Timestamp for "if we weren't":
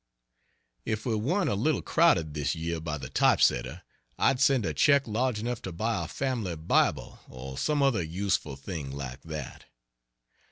0.83-1.51